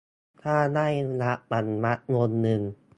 [0.41, 0.87] ถ้าได้
[1.21, 2.61] รับอนุมัติวงเงิน